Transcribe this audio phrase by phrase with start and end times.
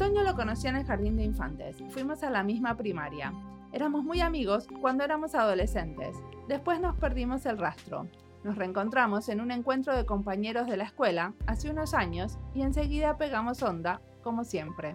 [0.00, 1.82] Antonio lo conocí en el jardín de infantes.
[1.90, 3.32] Fuimos a la misma primaria.
[3.72, 6.14] Éramos muy amigos cuando éramos adolescentes.
[6.46, 8.06] Después nos perdimos el rastro.
[8.44, 13.18] Nos reencontramos en un encuentro de compañeros de la escuela hace unos años y enseguida
[13.18, 14.94] pegamos onda, como siempre.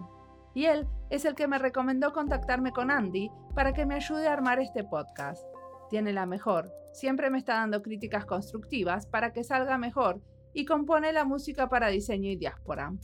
[0.54, 4.32] Y él es el que me recomendó contactarme con Andy para que me ayude a
[4.32, 5.44] armar este podcast.
[5.90, 10.22] Tiene la mejor, siempre me está dando críticas constructivas para que salga mejor
[10.54, 12.94] y compone la música para diseño y diáspora.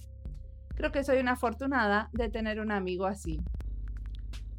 [0.80, 3.38] Creo que soy una afortunada de tener un amigo así.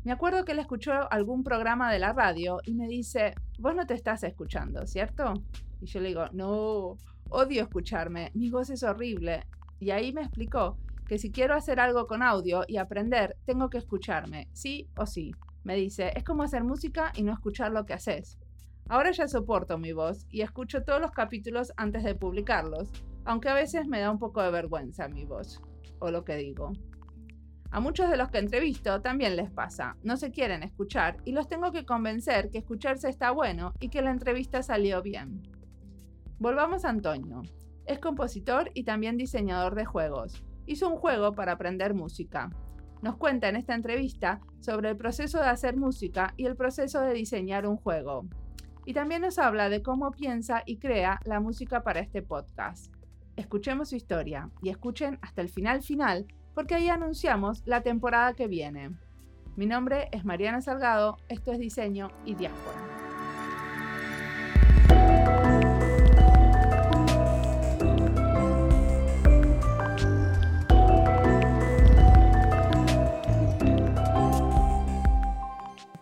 [0.03, 3.87] Me acuerdo que él escuchó algún programa de la radio y me dice, vos no
[3.87, 5.33] te estás escuchando, ¿cierto?
[5.81, 6.97] Y yo le digo, no,
[7.31, 9.47] odio escucharme, mi voz es horrible.
[9.79, 10.77] Y ahí me explicó
[11.07, 15.31] que si quiero hacer algo con audio y aprender, tengo que escucharme, sí o sí.
[15.63, 18.37] Me dice, es como hacer música y no escuchar lo que haces.
[18.89, 22.91] Ahora ya soporto mi voz y escucho todos los capítulos antes de publicarlos,
[23.25, 25.59] aunque a veces me da un poco de vergüenza mi voz
[26.01, 26.73] o lo que digo.
[27.73, 31.47] A muchos de los que entrevisto también les pasa, no se quieren escuchar y los
[31.47, 35.41] tengo que convencer que escucharse está bueno y que la entrevista salió bien.
[36.37, 37.43] Volvamos a Antonio.
[37.85, 40.43] Es compositor y también diseñador de juegos.
[40.65, 42.49] Hizo un juego para aprender música.
[43.01, 47.13] Nos cuenta en esta entrevista sobre el proceso de hacer música y el proceso de
[47.13, 48.25] diseñar un juego.
[48.85, 53.00] Y también nos habla de cómo piensa y crea la música para este podcast.
[53.41, 58.45] Escuchemos su historia y escuchen hasta el final final porque ahí anunciamos la temporada que
[58.45, 58.91] viene.
[59.55, 62.77] Mi nombre es Mariana Salgado, esto es Diseño y Diáspora.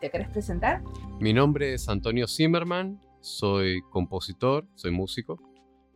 [0.01, 0.81] ¿Te querés presentar?
[1.21, 5.48] Mi nombre es Antonio Zimmerman, soy compositor, soy músico.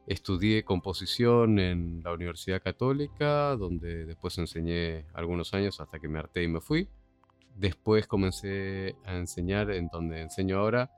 [0.06, 6.44] Estudié composición en la Universidad Católica, donde después enseñé algunos años hasta que me harté
[6.44, 6.90] y me fui.
[7.56, 10.92] Después comencé a enseñar en donde enseño ahora,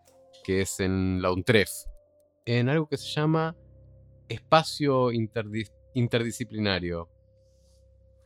[0.44, 1.70] que es en la UNTREF,
[2.46, 3.56] en algo que se llama
[4.28, 7.08] espacio interdisciplinario.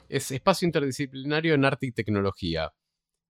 [0.08, 2.74] Es espacio interdisciplinario en arte y tecnología.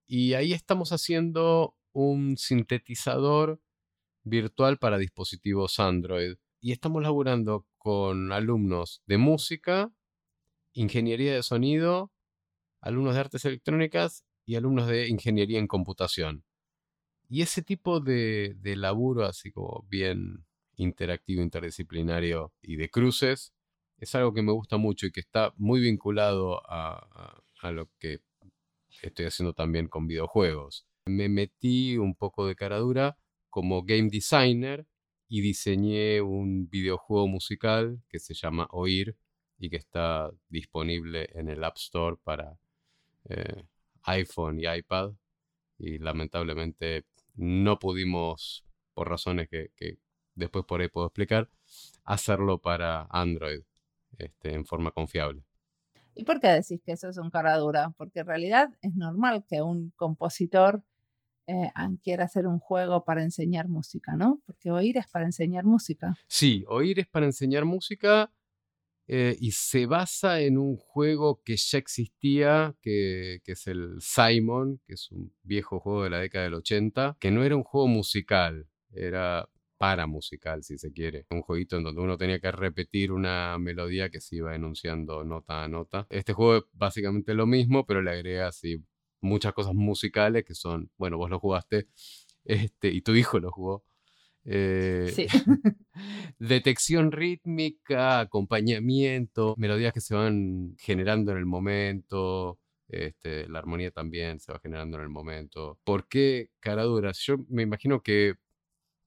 [0.05, 3.59] Y ahí estamos haciendo un sintetizador
[4.23, 9.91] virtual para dispositivos Android y estamos laburando con alumnos de música,
[10.73, 12.11] ingeniería de sonido,
[12.81, 16.43] alumnos de artes electrónicas y alumnos de ingeniería en computación.
[17.29, 23.53] Y ese tipo de, laburo, así como bien interactivo, interdisciplinario y de cruces,
[23.97, 28.21] es algo que me gusta mucho y que está muy vinculado a, a lo que
[29.01, 30.87] estoy haciendo también con videojuegos.
[31.05, 33.17] Me metí un poco de cara dura
[33.49, 34.87] como game designer
[35.29, 39.15] y diseñé un videojuego musical que se llama Oír
[39.59, 42.57] y que está disponible en el App Store para
[43.29, 43.63] eh,
[44.03, 45.11] iPhone y iPad.
[45.77, 49.71] Y lamentablemente no pudimos, por razones que,
[50.33, 51.47] después por ahí puedo explicar,
[52.03, 53.61] hacerlo para Android
[54.17, 55.43] este, en forma confiable.
[56.15, 57.93] ¿Y por qué decís que eso es un cara dura?
[57.97, 60.83] Porque en realidad es normal que un compositor
[61.49, 61.71] eh,
[62.03, 64.41] quiere hacer un juego para enseñar música, ¿no?
[64.45, 66.15] Porque oír es para enseñar música.
[66.27, 68.31] Sí, oír es para enseñar música
[69.07, 74.93] eh, y se basa en un juego que ya existía, que, es el Simon, que
[74.93, 78.67] es un viejo juego de la década del 80, que no era un juego musical,
[78.91, 79.49] era
[79.79, 81.25] para musical, si se quiere.
[81.31, 85.63] Un jueguito en donde uno tenía que repetir una melodía que se iba enunciando nota
[85.63, 86.05] a nota.
[86.09, 88.83] Este juego es básicamente lo mismo, pero le agrega así
[89.21, 91.87] muchas cosas musicales que son, bueno, vos lo jugaste
[92.45, 93.83] este, y tu hijo lo jugó.
[94.45, 95.27] Eh, sí.
[96.39, 104.39] detección rítmica, acompañamiento, melodías que se van generando en el momento, este, la armonía también
[104.39, 105.79] se va generando en el momento.
[105.83, 107.19] ¿Por qué caraduras?
[107.19, 108.35] Yo me imagino que,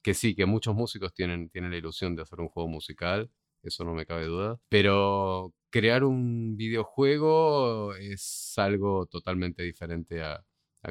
[0.03, 3.31] que sí, que muchos músicos tienen, tienen la ilusión de hacer un juego musical,
[3.63, 10.45] eso no me cabe duda, pero crear un videojuego es algo totalmente diferente a,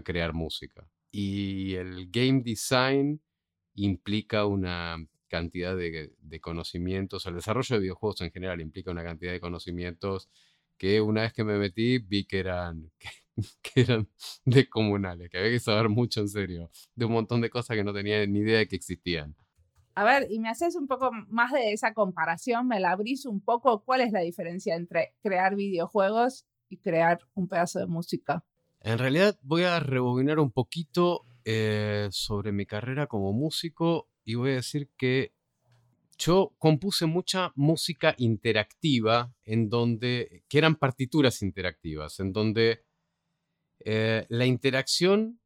[0.03, 0.88] crear música.
[1.12, 3.21] Y el game design
[3.75, 4.97] implica una
[5.27, 10.29] cantidad de, conocimientos, el desarrollo de videojuegos en general implica una cantidad de conocimientos
[10.77, 12.91] que una vez que me metí vi que eran,
[13.62, 14.07] que, eran
[14.45, 17.94] descomunales, que había que saber mucho en serio, de un montón de cosas que no
[17.94, 19.35] tenía ni idea de que existían.
[19.93, 23.41] A ver, y me haces un poco más de esa comparación, me la abrís un
[23.41, 23.83] poco.
[23.83, 28.45] ¿Cuál es la diferencia entre crear videojuegos y crear un pedazo de música?
[28.81, 34.51] En realidad voy a rebobinar un poquito eh, sobre mi carrera como músico y voy
[34.51, 35.33] a decir que
[36.17, 42.85] yo compuse mucha música interactiva en donde, que eran partituras interactivas, en donde
[43.79, 45.39] eh, la interacción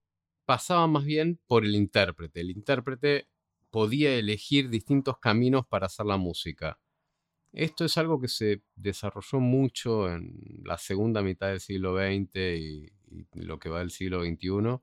[0.45, 2.41] pasaba más bien por el intérprete.
[2.41, 3.29] El intérprete
[3.75, 6.79] podía elegir distintos caminos para hacer la música.
[7.51, 12.93] Esto es algo que se desarrolló mucho en la segunda mitad del siglo XX y,
[13.33, 14.79] lo que va del siglo XXI,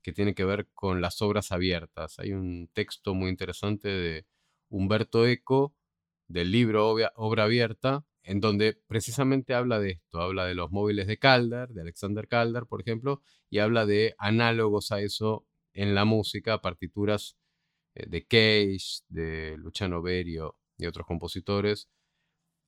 [0.00, 2.18] que tiene que ver con las obras abiertas.
[2.18, 4.26] Hay un texto muy interesante de
[4.70, 5.76] Humberto Eco
[6.26, 11.18] del libro Obra Abierta, en donde precisamente habla de esto, habla de los móviles de
[11.18, 13.20] Calder, de Alexander Calder, por ejemplo,
[13.50, 17.36] y habla de análogos a eso en la música, partituras
[17.94, 21.88] de Cage, de Luciano Berio y otros compositores,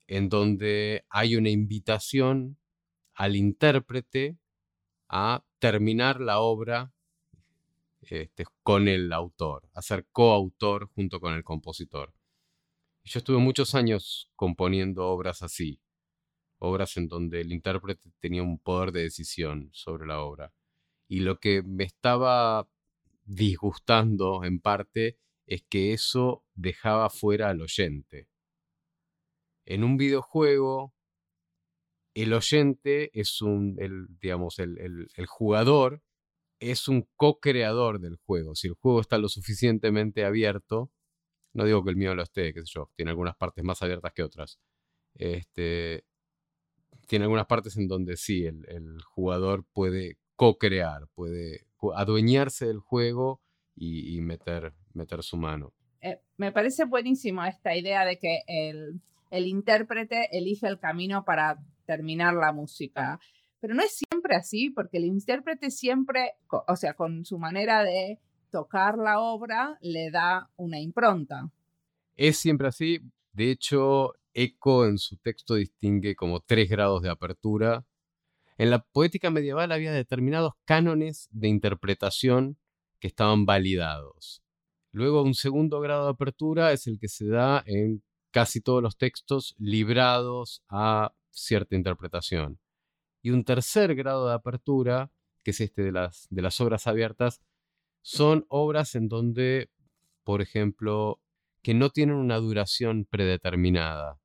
[0.06, 2.58] en donde hay una invitación
[3.14, 4.38] al intérprete
[5.08, 6.92] a terminar la obra
[8.02, 12.12] este, con el autor, a ser coautor junto con el compositor.
[13.04, 15.80] Yo estuve muchos años componiendo obras así,
[16.58, 20.52] obras en donde el intérprete tenía un poder de decisión sobre la obra.
[21.08, 22.69] Y lo que me estaba
[23.24, 28.28] disgustando en parte es que eso dejaba fuera al oyente.
[29.64, 30.94] En un videojuego,
[32.14, 34.78] el oyente es un, el, digamos, el,
[35.14, 36.02] el jugador
[36.60, 38.54] es un co-creador del juego.
[38.54, 40.92] Si el juego está lo suficientemente abierto,
[41.54, 44.12] no digo que el mío lo esté, qué sé yo, tiene algunas partes más abiertas
[44.14, 44.58] que otras.
[45.14, 46.04] Este,
[47.08, 53.40] tiene algunas partes en donde sí, el, jugador puede co-crear, puede adueñarse del juego
[53.75, 55.73] y, meter, meter su mano.
[56.00, 59.00] Eh, me parece buenísimo esta idea de que el,
[59.31, 63.19] el intérprete elige el camino para terminar la música.
[63.61, 68.19] Pero no es siempre así, porque el intérprete siempre, o sea, con su manera de
[68.50, 71.50] tocar la obra, le da una impronta.
[72.17, 73.00] Es siempre así.
[73.32, 77.84] De hecho, Eco en su texto distingue como tres grados de apertura.
[78.58, 82.58] En la poética medieval había determinados cánones de interpretación
[83.00, 84.43] que estaban validados.
[84.93, 88.96] Luego, un segundo grado de apertura es el que se da en casi todos los
[88.96, 92.60] textos librados a cierta interpretación.
[93.22, 95.10] Y un tercer grado de apertura,
[95.43, 97.40] que es este de las, de las obras abiertas,
[98.02, 99.70] son obras en donde,
[100.25, 101.20] por ejemplo,
[101.62, 104.20] que no tienen una duración predeterminada,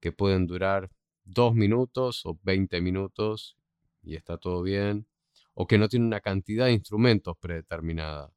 [0.00, 0.90] que pueden durar
[1.24, 3.56] dos minutos o 20 minutos
[4.02, 5.06] y está todo bien,
[5.54, 8.32] o que no tienen una cantidad de instrumentos predeterminada,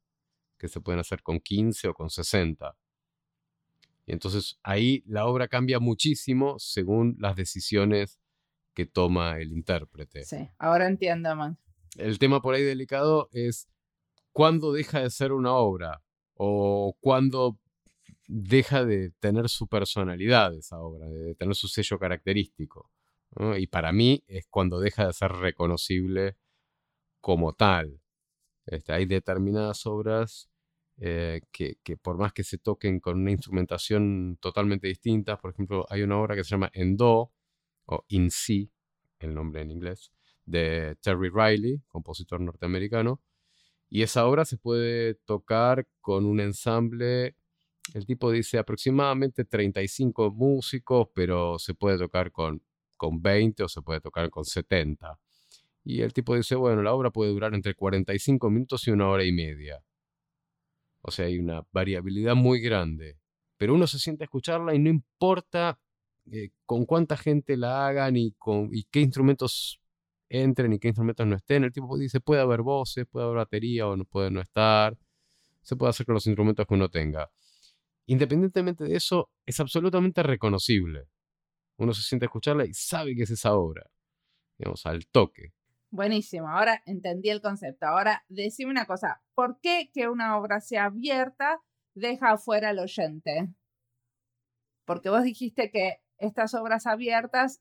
[0.56, 2.76] que se pueden hacer con 15 o con 60.
[4.06, 8.18] Y entonces ahí la obra cambia muchísimo según las decisiones
[8.72, 10.24] que toma el intérprete.
[10.24, 11.58] Sí, ahora entiendo más.
[11.96, 13.68] El tema por ahí delicado es
[14.32, 16.02] cuándo deja de ser una obra
[16.34, 17.58] o cuándo
[18.28, 22.90] deja de tener su personalidad esa obra, de tener su sello característico.
[23.56, 26.36] Y para mí es cuando deja de ser reconocible
[27.20, 28.00] como tal.
[28.66, 30.50] Este, hay determinadas obras
[30.98, 35.86] eh, que, que, por más que se toquen con una instrumentación totalmente distinta, por ejemplo,
[35.88, 37.32] hay una obra que se llama En Do,
[37.86, 38.70] o In Si,
[39.20, 40.12] el nombre en inglés,
[40.44, 43.22] de Terry Riley, compositor norteamericano.
[43.88, 47.36] Y esa obra se puede tocar con un ensamble,
[47.94, 52.62] el tipo dice aproximadamente 35 músicos, pero se puede tocar con,
[52.96, 55.18] con 20 o se puede tocar con 70.
[55.84, 59.24] Y el tipo dice, bueno, la obra puede durar entre 45 minutos y una hora
[59.24, 59.82] y media.
[61.00, 63.16] O sea, hay una variabilidad muy grande.
[63.56, 65.78] Pero uno se siente a escucharla y no importa
[66.30, 69.80] eh, con cuánta gente la hagan y, con, y qué instrumentos
[70.28, 71.64] entren y qué instrumentos no estén.
[71.64, 74.96] El tipo dice, puede haber voces, puede haber batería o no puede no estar.
[75.62, 77.30] Se puede hacer con los instrumentos que uno tenga.
[78.08, 81.08] Independientemente de eso, es absolutamente reconocible.
[81.76, 83.90] Uno se siente escucharla y sabe que es esa obra.
[84.58, 85.52] Digamos, al toque.
[85.90, 87.86] Buenísimo, ahora entendí el concepto.
[87.86, 91.60] Ahora, decime una cosa, ¿por qué que una obra sea abierta
[91.94, 93.48] deja afuera al oyente?
[94.86, 97.60] Porque vos dijiste que estas obras abiertas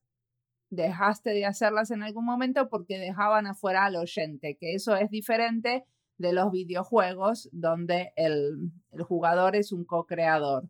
[0.70, 5.86] dejaste de hacerlas en algún momento porque dejaban afuera al oyente, que eso es diferente
[6.18, 8.72] de los videojuegos donde el,
[9.08, 10.70] jugador es un co-creador.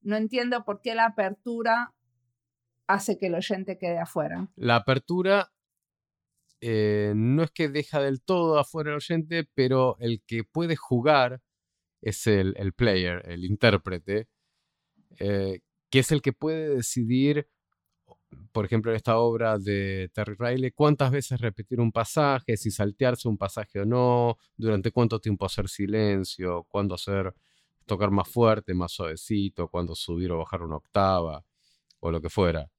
[0.00, 1.94] No entiendo por qué la apertura
[2.86, 4.48] hace que el oyente quede afuera.
[4.56, 5.52] La apertura
[6.60, 11.42] eh, no es que deja del todo afuera el oyente, pero el que puede jugar
[12.00, 14.28] es el, player, el intérprete,
[15.18, 15.60] eh,
[15.90, 17.48] que es el que puede decidir,
[18.52, 23.28] por ejemplo, en esta obra de Terry Riley, cuántas veces repetir un pasaje, si saltearse
[23.28, 27.34] un pasaje o no, durante cuánto tiempo hacer silencio, cuándo hacer
[27.84, 31.44] tocar más fuerte, más suavecito, cuándo subir o bajar una octava
[32.00, 32.70] o lo que fuera.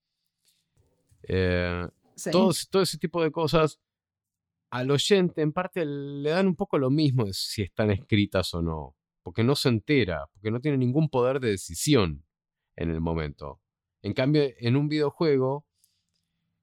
[1.24, 1.88] Eh,
[2.32, 3.80] todo, todo, ese tipo de cosas
[4.70, 8.62] al oyente en parte le dan un poco lo mismo de si están escritas o
[8.62, 12.26] no, porque no se entera, porque no tiene ningún poder de decisión
[12.76, 13.62] en el momento.
[14.08, 15.66] En cambio, en un videojuego,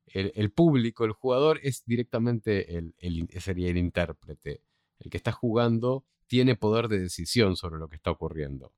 [0.07, 2.95] el, público, el jugador es directamente el,
[3.39, 4.63] sería el intérprete.
[4.99, 8.73] El que está jugando tiene poder de decisión sobre lo que está ocurriendo.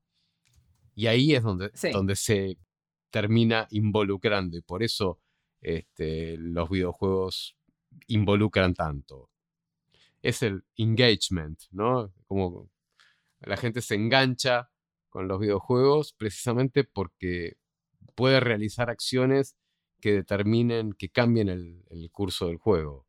[0.96, 2.58] Y ahí es donde, donde se
[3.11, 5.20] termina involucrando y por eso
[5.61, 7.56] este, los videojuegos
[8.08, 9.30] involucran tanto.
[10.23, 12.12] Es el engagement, ¿no?
[12.26, 12.68] Como
[13.42, 14.73] la gente se engancha
[15.08, 17.58] con los videojuegos precisamente porque
[18.14, 19.56] puede realizar acciones
[20.00, 23.06] que determinen, que cambien el, el curso del juego.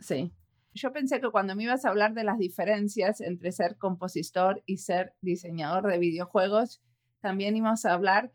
[0.00, 0.32] Sí.
[0.74, 4.78] Yo pensé que cuando me ibas a hablar de las diferencias entre ser compositor y
[4.78, 6.82] ser diseñador de videojuegos,
[7.20, 8.32] también íbamos a hablar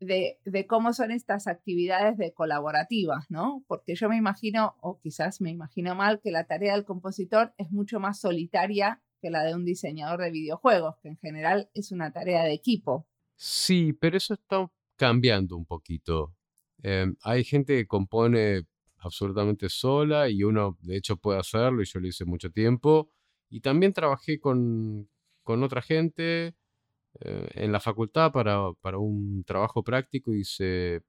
[0.00, 3.64] de, cómo son estas actividades de colaborativas, ¿no?
[3.66, 7.70] Porque yo me imagino, o quizás me imagino mal, que la tarea del compositor es
[7.70, 12.12] mucho más solitaria que la de un diseñador de videojuegos, que en general es una
[12.12, 13.06] tarea de equipo.
[13.34, 16.34] Sí, pero eso está cambiando un poquito.
[16.82, 18.64] Em, hay gente que compone
[18.98, 23.10] absolutamente sola y uno de hecho puede hacerlo y yo lo hice mucho tiempo.
[23.50, 25.08] Y también trabajé con,
[25.42, 26.54] con otra gente
[27.20, 31.02] eh, en la facultad para, un trabajo práctico hice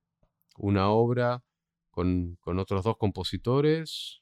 [0.57, 1.43] una obra
[1.91, 4.21] con, otros dos compositores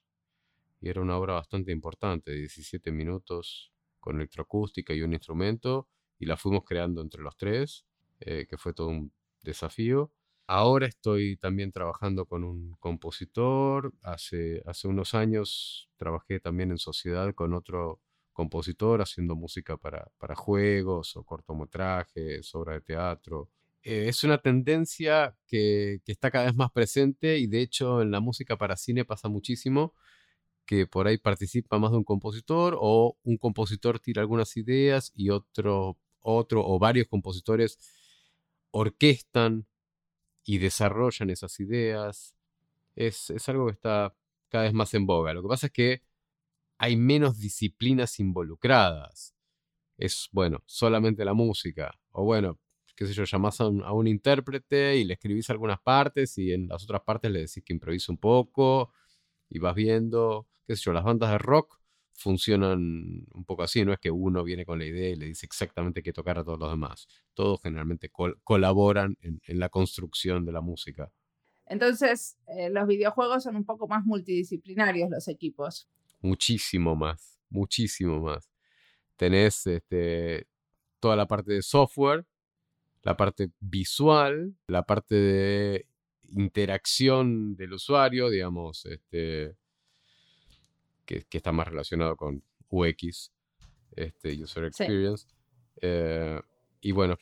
[0.82, 5.88] y era una obra bastante importante, de 17 minutos con electroacústica y un instrumento
[6.20, 7.86] y la fuimos creando entre los tres,
[8.20, 9.12] eh, que fue todo un
[9.48, 10.12] desafío.
[10.46, 13.94] Ahora estoy también trabajando con un compositor.
[14.02, 18.00] Hace, hace unos años trabajé también en sociedad con otro
[18.32, 23.50] compositor haciendo música para, para juegos o cortometrajes, obras de teatro.
[23.84, 28.12] Eh, es una tendencia que, que, está cada vez más presente y de hecho en
[28.12, 29.94] la música para cine pasa muchísimo
[30.68, 35.30] que por ahí participa más de un compositor o un compositor tira algunas ideas y
[35.30, 37.80] otro, otro o varios compositores
[38.72, 39.68] orquestan
[40.44, 42.36] y desarrollan esas ideas.
[42.96, 44.16] Es, es algo que está
[44.50, 45.34] cada vez más en boga.
[45.34, 46.02] Lo que pasa es que
[46.78, 49.36] hay menos disciplinas involucradas.
[49.98, 52.00] Es, bueno, solamente la música.
[52.12, 52.60] O bueno,
[52.96, 56.84] qué sé yo, llamás a un, intérprete y le escribís algunas partes y en las
[56.84, 58.92] otras partes le decís que improvise un poco
[59.50, 61.77] y vas viendo, qué sé yo, las bandas de rock
[62.18, 65.46] funcionan un poco así, no es que uno viene con la idea y le dice
[65.46, 67.08] exactamente qué tocar a todos los demás.
[67.34, 68.12] Todos generalmente
[68.44, 71.12] colaboran en, la construcción de la música.
[71.68, 75.88] Entonces, eh, los videojuegos son un poco más multidisciplinarios los equipos
[76.22, 78.50] muchísimo más, muchísimo más.
[79.16, 80.48] Tenés este,
[81.00, 82.26] toda la parte de software,
[83.04, 85.88] la parte visual, la parte de
[86.36, 89.56] interacción del usuario, digamos, este,
[91.08, 93.32] que, está más relacionado con UX,
[93.96, 95.26] este, User Experience.
[95.82, 96.40] Eh,
[96.82, 97.18] y bueno,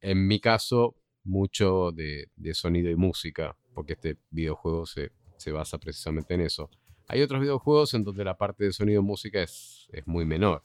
[0.00, 0.94] en mi caso,
[1.24, 6.70] mucho de, sonido y música, porque este videojuego se, se basa precisamente en eso.
[7.08, 10.62] Hay otros videojuegos en donde la parte de sonido y música es, es muy menor,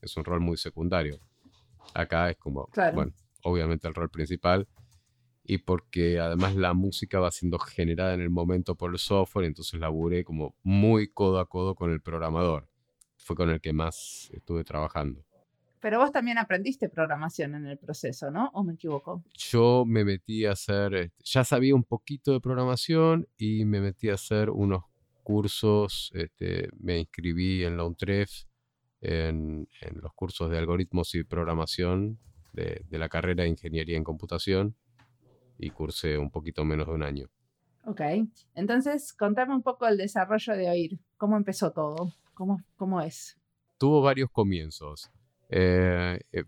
[0.00, 1.18] es un rol muy secundario.
[1.94, 4.68] Acá es como, bueno, obviamente el rol principal
[5.46, 9.78] y porque además la música va siendo generada en el momento por el software, entonces
[9.78, 12.68] laburé como muy codo a codo con el programador.
[13.16, 15.24] Fue con el que más estuve trabajando.
[15.80, 18.50] Pero vos también aprendiste programación en el proceso, ¿no?
[18.54, 19.22] ¿O me equivoco?
[19.36, 24.08] Yo me metí a hacer, este, ya sabía un poquito de programación y me metí
[24.08, 24.84] a hacer unos
[25.22, 28.30] cursos, este, me inscribí en la UNTREF
[29.00, 32.18] en, los cursos de algoritmos y programación
[32.52, 34.76] de, la carrera de Ingeniería en Computación
[35.58, 37.26] y cursé un poquito menos de un año.
[37.84, 38.00] Ok,
[38.54, 43.38] entonces contame un poco el desarrollo de OIR, cómo empezó todo, cómo, cómo es.
[43.78, 45.10] Tuvo varios comienzos.
[45.48, 46.44] Eh, eh,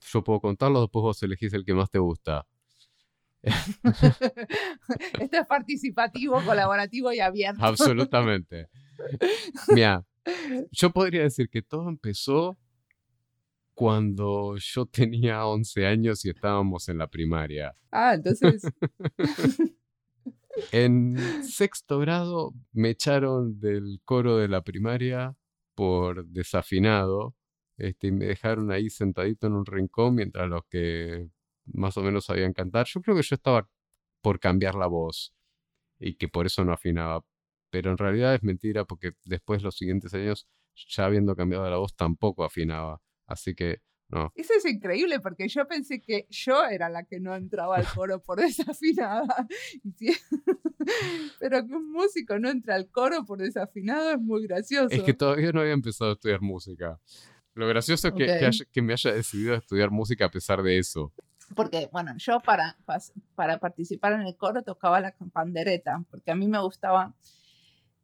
[0.00, 2.46] yo puedo contarlos, después vos elegís el que más te gusta.
[3.44, 7.64] Esto es participativo, colaborativo y abierto.
[7.64, 8.68] Absolutamente.
[9.68, 10.04] Mira,
[10.72, 12.56] yo podría decir que todo empezó
[13.74, 17.74] cuando yo tenía 11 años y estábamos en la primaria.
[17.90, 18.62] Ah, entonces.
[20.72, 25.34] en sexto grado me echaron del coro de la primaria
[25.74, 27.34] por desafinado
[27.76, 31.28] este, y me dejaron ahí sentadito en un rincón mientras los que
[31.66, 32.86] más o menos sabían cantar.
[32.86, 33.68] Yo creo que yo estaba
[34.22, 35.34] por cambiar la voz
[35.98, 37.24] y que por eso no afinaba.
[37.70, 41.94] Pero en realidad es mentira porque después los siguientes años, ya habiendo cambiado la voz,
[41.96, 43.00] tampoco afinaba.
[43.26, 44.32] Así que ¿no?
[44.34, 48.22] Eso es increíble porque yo pensé que yo era la que no entraba al coro
[48.22, 49.46] por desafinada.
[51.40, 54.94] Pero que un músico no entra al coro por desafinado es muy gracioso.
[54.94, 57.00] Es que todavía no había empezado a estudiar música.
[57.54, 60.78] Lo gracioso es que, que, que me haya decidido a estudiar música a pesar de
[60.78, 61.12] eso.
[61.54, 62.76] Porque, bueno, yo para,
[63.34, 67.14] para participar en el coro tocaba la pandereta, porque a mí me gustaba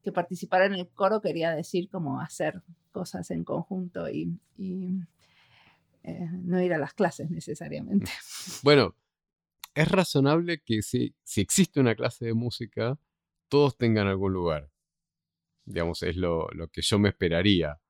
[0.02, 4.38] que participar en el coro quería decir como hacer cosas en conjunto y,
[6.02, 8.10] eh, no ir a las clases necesariamente.
[8.62, 8.96] Bueno,
[9.74, 12.98] es razonable que si, si existe una clase de música,
[13.48, 14.70] todos tengan algún lugar.
[15.64, 17.80] Digamos, es lo, lo que yo me esperaría.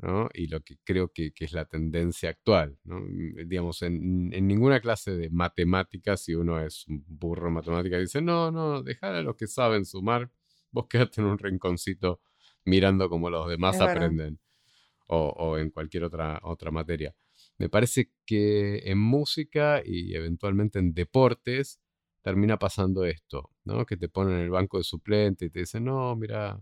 [0.00, 0.28] ¿no?
[0.32, 2.78] y lo que creo que, que, es la tendencia actual.
[2.84, 3.00] ¿no?
[3.46, 8.22] Digamos, en, en, ninguna clase de matemáticas, si uno es un burro en matemáticas, dice,
[8.22, 10.30] no, no, dejar a los que saben sumar,
[10.72, 12.20] vos quedate en un rinconcito
[12.64, 14.38] mirando como los demás aprenden,
[15.06, 17.14] o, o, en cualquier otra, otra materia.
[17.56, 21.80] Me parece que en música y eventualmente en deportes
[22.22, 23.86] termina pasando esto, ¿no?
[23.86, 26.60] Que te ponen en el banco de suplente y te dicen, no, mira,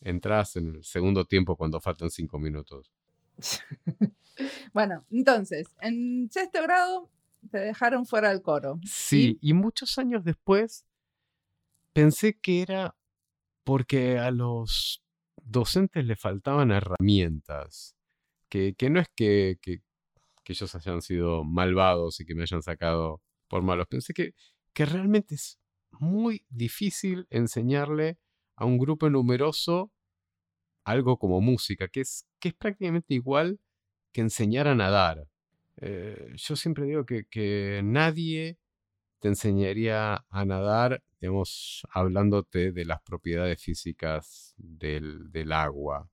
[0.00, 2.90] entras en el segundo tiempo cuando faltan cinco minutos.
[4.72, 7.08] bueno, entonces, en sexto grado
[7.50, 8.80] te dejaron fuera del coro.
[8.84, 10.87] Sí, y muchos años después
[11.92, 12.96] pensé que era
[13.64, 15.02] porque a los
[15.36, 17.96] docentes le faltaban herramientas,
[18.48, 19.82] que, que no es que, que,
[20.46, 24.32] ellos hayan sido malvados y que me hayan sacado por malos, pensé que,
[24.72, 28.18] que realmente es muy difícil enseñarle
[28.56, 29.92] a un grupo numeroso
[30.84, 33.60] algo como música, que es, que es prácticamente igual
[34.12, 35.28] que enseñar a nadar.
[35.76, 38.58] Eh, yo siempre digo que, que, nadie
[39.20, 46.08] te enseñaría a nadar, digamos, hablándote de las propiedades físicas del, del agua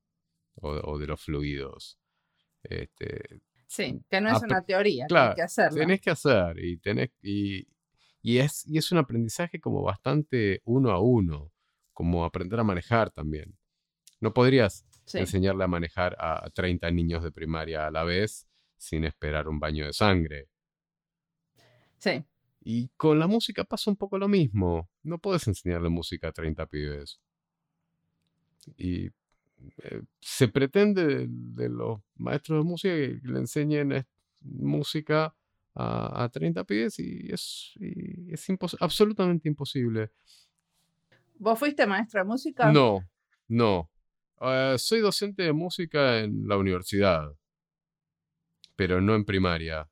[0.54, 1.98] o, o, de los fluidos.
[2.62, 5.78] Este, sí, que no es una teoría, claro, que hacerlo.
[5.78, 7.68] Tenés que hacer y tenés y,
[8.22, 11.52] y, es, y es un aprendizaje como bastante uno a uno,
[11.92, 13.56] como aprender a manejar también.
[14.20, 15.18] No podrías sí.
[15.18, 19.86] enseñarle a manejar a 30 niños de primaria a la vez sin esperar un baño
[19.86, 20.48] de sangre.
[21.98, 22.24] Sí.
[22.68, 24.90] Y con la música pasa un poco lo mismo.
[25.04, 27.20] No puedes enseñarle música a 30 pibes.
[28.76, 29.06] Y
[29.84, 34.04] eh, se pretende de, de, los maestros de música que le enseñen
[34.40, 35.32] música
[35.76, 40.10] a, a 30 pibes y es, y es impos absolutamente imposible.
[41.38, 42.72] ¿Vos fuiste maestro de música?
[42.72, 42.98] No,
[43.46, 43.88] no.
[44.40, 47.30] Uh, soy docente de música en la universidad,
[48.74, 49.88] pero no en primaria.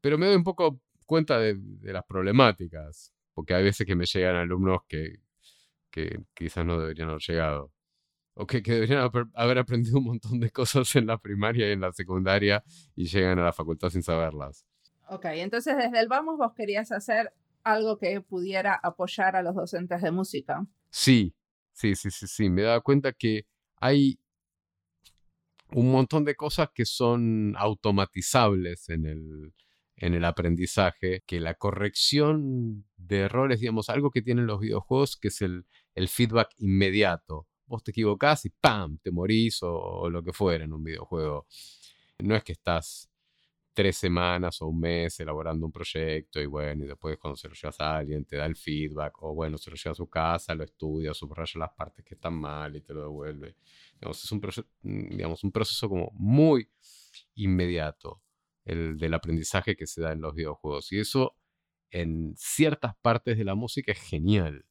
[0.00, 4.06] Pero me doy un poco cuenta de, de las problemáticas, porque hay veces que me
[4.06, 5.20] llegan alumnos que,
[5.90, 7.72] que quizás no deberían haber llegado,
[8.34, 11.80] o que, que deberían haber aprendido un montón de cosas en la primaria y en
[11.80, 12.62] la secundaria
[12.94, 14.66] y llegan a la facultad sin saberlas.
[15.08, 20.00] Ok, entonces desde el Vamos vos querías hacer algo que pudiera apoyar a los docentes
[20.00, 20.66] de música.
[20.90, 21.34] Sí,
[21.72, 22.50] Sí, sí, sí, sí.
[22.50, 24.18] Me he dado cuenta que hay
[25.70, 29.54] un montón de cosas que son automatizables en el,
[29.96, 35.28] en el aprendizaje, que la corrección de errores, digamos, algo que tienen los videojuegos, que
[35.28, 37.46] es el, el feedback inmediato.
[37.66, 38.98] Vos te equivocás y ¡pam!
[38.98, 41.46] te morís o, lo que fuera en un videojuego.
[42.18, 43.10] No es que estás
[43.74, 47.54] tres semanas o un mes elaborando un proyecto y bueno, y después cuando se lo
[47.54, 50.54] llevas a alguien te da el feedback o bueno, se lo lleva a su casa,
[50.54, 53.56] lo estudia, subraya las partes que están mal y te lo devuelve.
[53.94, 54.40] Digamos, es un,
[54.82, 56.68] mm, digamos, un proceso como muy
[57.34, 58.20] inmediato
[58.64, 61.36] el del aprendizaje que se da en los videojuegos y eso
[61.90, 64.64] en ciertas partes de la música es genial.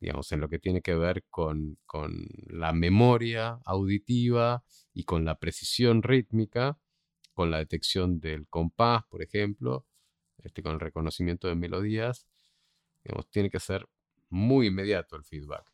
[0.00, 5.38] Digamos, en lo que tiene que ver con, con la memoria auditiva y con la
[5.38, 6.78] precisión rítmica,
[7.34, 9.86] con la detección del compás, por ejemplo,
[10.38, 12.26] este, con el reconocimiento de melodías,
[13.04, 13.88] digamos, tiene que ser
[14.28, 15.72] muy inmediato el feedback.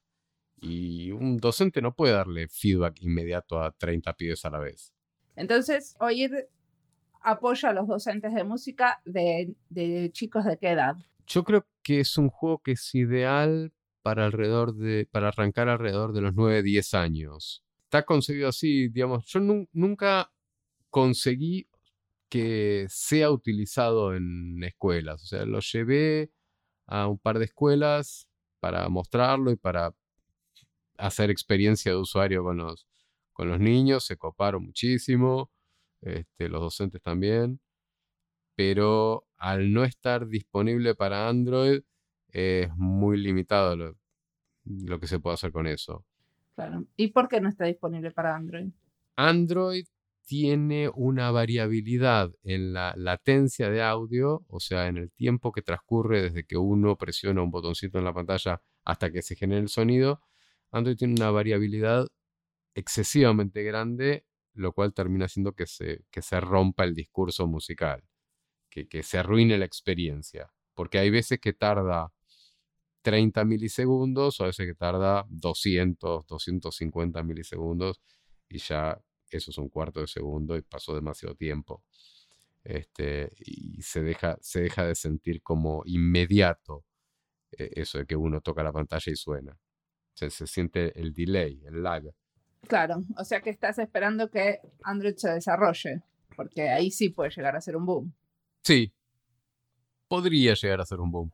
[0.60, 4.92] Y un docente no puede darle feedback inmediato a 30 pibes a la vez.
[5.36, 6.48] Entonces, oír
[7.20, 10.96] apoya a los docentes de música de, de, chicos de qué edad?
[11.26, 16.12] Yo creo que es un juego que es ideal para alrededor de para arrancar alrededor
[16.12, 17.64] de los 9, 10 años.
[17.84, 19.40] Está concebido así, digamos, yo
[19.72, 20.30] nunca
[20.90, 21.68] conseguí
[22.28, 25.22] que sea utilizado en escuelas.
[25.22, 26.30] O sea, lo llevé
[26.86, 28.28] a un par de escuelas
[28.60, 29.94] para mostrarlo y para
[30.98, 32.86] hacer experiencia de usuario con los,
[33.32, 34.04] con los niños.
[34.04, 35.50] Se coparon muchísimo,
[36.00, 37.60] este, los docentes también.
[38.54, 41.82] Pero al no estar disponible para Android,
[42.28, 43.96] es muy limitado lo,
[44.64, 46.04] lo que se puede hacer con eso.
[46.54, 46.86] Claro.
[46.96, 48.70] ¿Y por qué no está disponible para Android?
[49.14, 49.86] Android
[50.28, 56.20] tiene una variabilidad en la latencia de audio, o sea, en el tiempo que transcurre
[56.20, 60.20] desde que uno presiona un botoncito en la pantalla hasta que se genere el sonido.
[60.70, 62.08] Android tiene una variabilidad
[62.74, 64.26] excesivamente grande,
[64.58, 68.02] lo cual termina haciendo que se, que se rompa el discurso musical,
[68.70, 72.12] que, que se arruine la experiencia, porque hay veces que tarda
[73.02, 78.00] 30 milisegundos o a veces que tarda 200, 250 milisegundos
[78.48, 81.84] y ya eso es un cuarto de segundo y pasó demasiado tiempo.
[82.64, 86.84] Este, y se deja, se deja de sentir como inmediato
[87.52, 89.58] eh, eso de que uno toca la pantalla y suena.
[90.14, 92.04] Se, se siente el delay, el lag.
[92.66, 96.02] Claro, o sea que estás esperando que Android se desarrolle,
[96.36, 98.14] porque ahí sí puede llegar a ser un boom.
[98.62, 98.92] Sí,
[100.08, 101.30] podría llegar a ser un boom.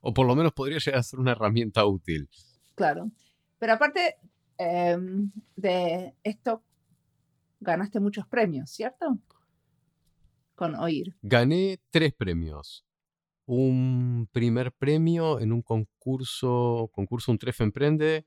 [0.00, 2.28] O por lo menos podría llegar a ser una herramienta útil.
[2.74, 3.10] Claro.
[3.58, 4.16] Pero aparte
[4.58, 6.62] em, de esto,
[7.60, 9.18] ganaste muchos premios, ¿cierto?
[10.54, 11.16] Con oír.
[11.22, 12.86] Gané tres premios.
[13.46, 18.26] Un primer premio en un concurso, concurso Untref Emprende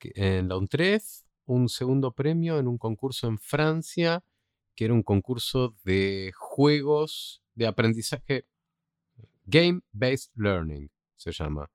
[0.00, 1.04] en la Untref.
[1.44, 4.24] Un segundo premio en un concurso en Francia,
[4.74, 8.46] que era un concurso de juegos de aprendizaje,
[9.44, 11.70] Game-Based Learning se llama.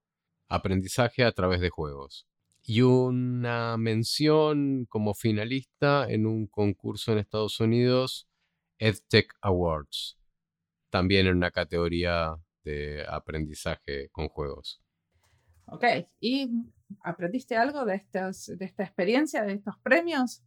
[0.48, 2.26] Aprendizaje a través de juegos
[2.62, 8.28] y una mención como finalista en un concurso en Estados Unidos,
[8.78, 10.18] EdTech Awards,
[10.90, 14.82] también en una categoría de aprendizaje con juegos.
[15.66, 15.84] Ok,
[16.20, 16.50] ¿y
[17.02, 20.42] aprendiste algo de, estos, de esta experiencia, de estos premios?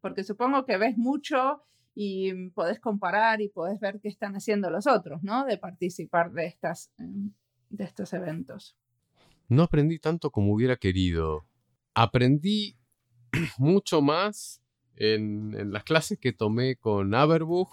[0.00, 1.62] Porque supongo que ves mucho
[1.94, 5.44] y podés comparar y podés ver qué están haciendo los otros, ¿no?
[5.44, 7.32] De participar de, estas, em,
[7.70, 8.76] de estos eventos.
[9.48, 11.46] No aprendí tanto como hubiera querido.
[11.94, 12.76] Aprendí
[13.58, 14.62] mucho más
[14.96, 17.70] en, las clases que tomé con Aberbuch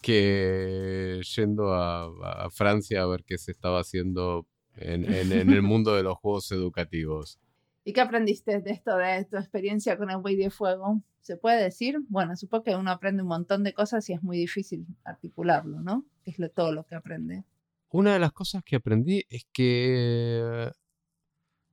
[0.00, 6.18] que yendo a, Francia a ver qué se estaba haciendo en, el mundo de los
[6.18, 7.38] juegos educativos.
[7.84, 11.02] ¿Y qué aprendiste de esto, de tu experiencia con el Way de Fuego?
[11.20, 11.98] ¿Se puede decir?
[12.08, 16.04] Bueno, supongo que uno aprende un montón de cosas y es muy difícil articularlo, ¿no?
[16.24, 17.44] Es todo lo que aprende.
[17.90, 20.70] Una de las cosas que aprendí es que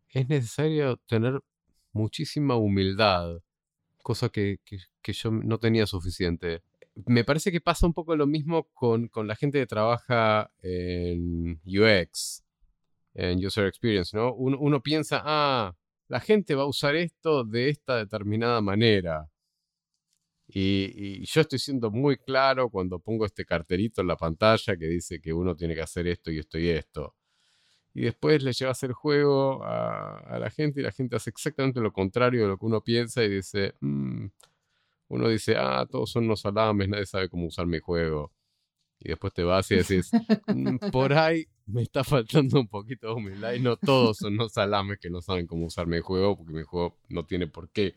[0.09, 1.39] es necesario tener
[1.93, 3.39] muchísima humildad,
[4.03, 4.59] cosa que,
[5.03, 6.61] yo no tenía suficiente.
[7.05, 12.43] Me parece que pasa un poco lo mismo con, la gente que trabaja en UX,
[13.13, 14.33] en User Experience, ¿no?
[14.33, 15.75] Uno, piensa, ah,
[16.07, 19.29] la gente va a usar esto de esta determinada manera.
[20.47, 25.21] Y, yo estoy siendo muy claro cuando pongo este carterito en la pantalla que dice
[25.21, 27.15] que uno tiene que hacer esto y esto y esto
[27.93, 31.91] y después le llevas el juego a, la gente y la gente hace exactamente lo
[31.91, 34.27] contrario de lo que uno piensa y dice, mm",
[35.09, 38.31] uno dice, ah, todos son unos salames, nadie sabe cómo usar mi juego.
[38.99, 40.11] Y después te vas y decís,
[40.47, 44.51] mm, por ahí me está faltando un poquito de humildad y no todos son unos
[44.51, 47.95] salames que no saben cómo usar mi juego porque mi juego no tiene por qué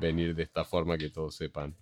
[0.00, 1.74] venir de esta forma que todos sepan.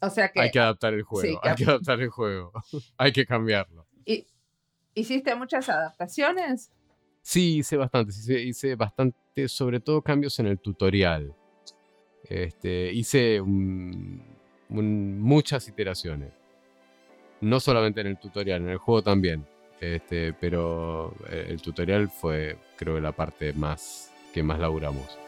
[0.00, 0.40] O sea que...
[0.40, 2.52] Hay que adaptar el juego, hay que adaptar el juego,
[2.98, 3.86] hay que cambiarlo.
[4.04, 4.26] Y
[4.94, 6.70] ¿Hiciste muchas adaptaciones?
[7.22, 11.34] Sí, hice bastante, hice, bastante, sobre todo cambios en el tutorial.
[12.24, 13.40] Este, hice
[14.68, 16.32] muchas iteraciones.
[17.40, 19.46] No solamente en el tutorial, en el juego también.
[19.80, 25.18] Este, pero eh, el tutorial fue, creo la parte más que más laburamos.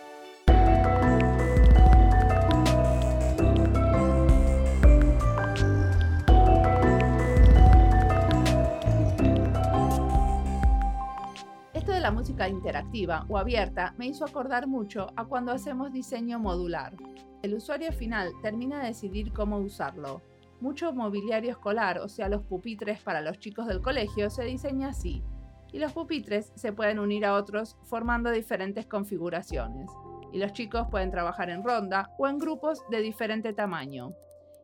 [12.03, 16.97] la música interactiva o abierta me hizo acordar mucho a cuando hacemos diseño modular.
[17.43, 20.21] El usuario final termina de decidir cómo usarlo.
[20.63, 25.25] Mucho mobiliario escolar, o sea, los pupitres para los chicos del colegio, se diseña así,
[25.73, 29.91] y los pupitres se pueden unir a otros formando diferentes configuraciones,
[30.33, 34.13] y los chicos pueden trabajar en ronda o en grupos de diferente tamaño.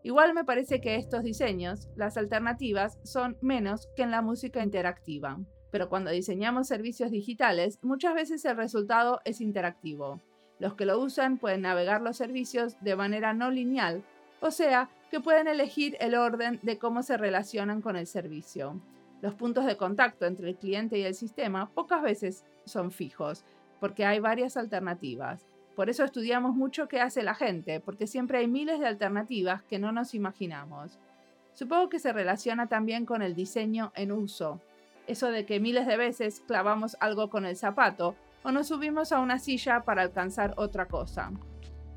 [0.04, 5.36] Igual me parece que estos diseños, las alternativas, son menos que en la música interactiva
[5.70, 10.22] pero cuando diseñamos servicios digitales, muchas veces el resultado es interactivo.
[10.58, 14.02] Los que lo usan pueden navegar los servicios de manera no lineal,
[14.40, 18.80] o sea, que pueden elegir el orden de cómo se relacionan con el servicio.
[19.20, 23.44] Los puntos de contacto entre el cliente y el sistema pocas veces son fijos,
[23.80, 25.46] porque hay varias alternativas.
[25.74, 29.78] Por eso estudiamos mucho qué hace la gente, porque siempre hay miles de alternativas que
[29.78, 30.98] no nos imaginamos.
[31.54, 34.60] Supongo que se relaciona también con el diseño en uso,
[35.08, 39.20] eso de que miles de veces clavamos algo con el zapato o nos subimos a
[39.20, 41.32] una silla para alcanzar otra cosa.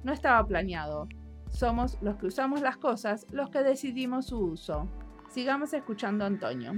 [0.04, 1.08] No estaba planeado.
[1.52, 4.88] Somos los que usamos las cosas los que decidimos su uso.
[5.30, 6.74] Sigamos escuchando a Antonio.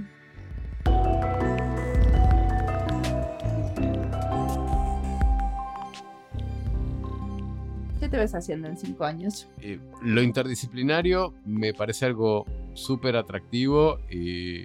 [7.98, 9.48] ¿Qué te ves haciendo en cinco años?
[9.60, 14.62] Eh, lo interdisciplinario me parece algo súper atractivo y,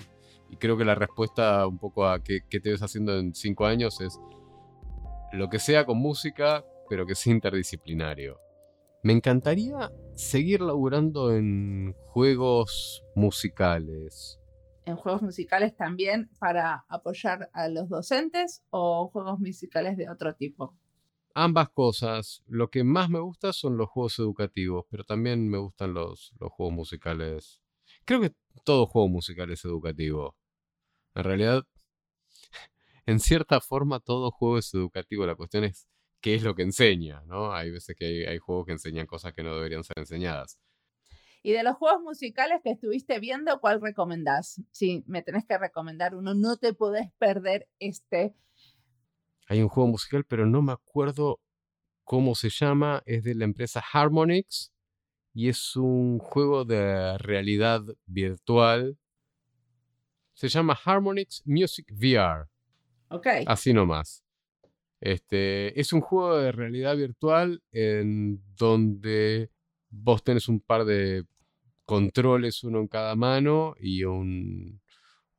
[0.50, 3.66] y creo que la respuesta un poco a qué, qué te ves haciendo en cinco
[3.66, 4.20] años es
[5.32, 8.38] lo que sea con música, pero que sea interdisciplinario.
[9.02, 14.42] Me encantaría seguir laburando en juegos musicales.
[14.86, 20.76] ¿En juegos musicales también para apoyar a los docentes o juegos musicales de otro tipo?
[21.34, 22.44] Ambas cosas.
[22.46, 26.52] Lo que más me gusta son los juegos educativos, pero también me gustan los, los
[26.52, 27.62] juegos musicales.
[28.04, 28.34] Creo que
[28.66, 30.36] todo juego musical es educativo.
[31.16, 31.64] En realidad,
[33.06, 35.26] en cierta forma todo juego es educativo.
[35.26, 35.88] La cuestión es
[36.22, 37.54] qué es lo que enseña, ¿no?
[37.54, 40.60] Hay veces que hay, hay juegos que enseñan cosas que no deberían ser enseñadas.
[41.42, 44.62] Y de los juegos musicales que estuviste viendo, ¿cuál recomendás?
[44.72, 48.36] Si me tenés que recomendar uno, no te podés perder este.
[49.48, 51.40] Hay un juego musical, pero no me acuerdo
[52.04, 53.02] cómo se llama.
[53.06, 54.74] Es de la empresa Harmonix
[55.34, 58.98] y es un juego de realidad virtual.
[60.34, 62.50] Se llama Harmonix Music VR.
[63.10, 63.28] Ok.
[63.48, 64.24] Así nomás.
[65.02, 69.50] Este, es un juego de realidad virtual en donde
[69.90, 71.26] vos tenés un par de
[71.86, 74.82] controles, uno en cada mano y un,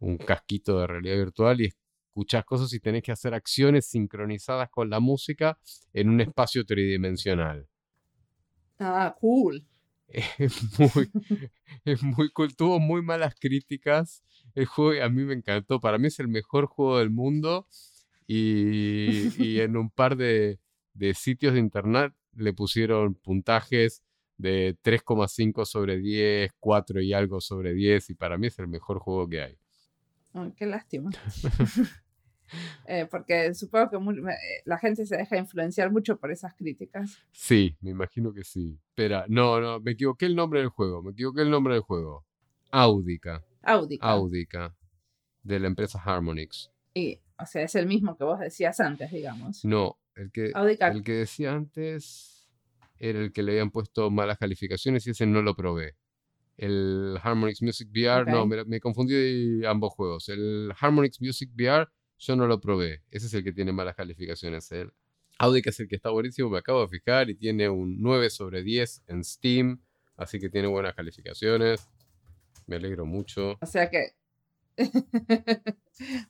[0.00, 1.72] un casquito de realidad virtual y
[2.08, 5.58] escuchás cosas y tenés que hacer acciones sincronizadas con la música
[5.92, 7.68] en un espacio tridimensional.
[8.78, 9.64] Ah, cool.
[10.38, 11.08] Es muy,
[11.84, 12.56] es muy cool.
[12.56, 14.24] Tuvo muy malas críticas.
[14.56, 15.80] El juego a mí me encantó.
[15.80, 17.68] Para mí es el mejor juego del mundo.
[18.32, 20.60] Y, y en un par de,
[20.94, 24.04] de sitios de internet le pusieron puntajes
[24.36, 28.10] de 3,5 sobre 10, 4 y algo sobre 10.
[28.10, 29.58] Y para mí es el mejor juego que hay.
[30.32, 31.10] Ay, qué lástima.
[32.86, 37.18] Eh, porque supongo que eh, la gente se deja influenciar mucho por esas críticas.
[37.30, 38.78] Sí, me imagino que sí.
[38.88, 41.02] Espera, no, no, me equivoqué el nombre del juego.
[41.02, 42.24] Me equivoqué el nombre del juego.
[42.72, 43.44] Audica.
[43.62, 44.10] Audica.
[44.10, 44.76] Audica.
[45.42, 46.70] De la empresa Harmonix.
[46.92, 49.64] Y, o sea, es el mismo que vos decías antes, digamos.
[49.64, 52.48] No, el que, el que decía antes
[52.98, 55.96] era el que le habían puesto malas calificaciones y ese no lo probé.
[56.56, 60.28] El Harmonix Music VR, no, me, me confundí ambos juegos.
[60.28, 63.02] El Harmonix Music VR yo no lo probé.
[63.10, 64.70] Ese es el que tiene malas calificaciones.
[64.72, 64.92] El
[65.38, 68.62] Audica es el que está buenísimo, me acabo de fijar y tiene un 9 sobre
[68.62, 69.82] 10 en Steam,
[70.16, 71.88] así que tiene buenas calificaciones.
[72.66, 73.56] Me alegro mucho.
[73.58, 74.12] O sea que.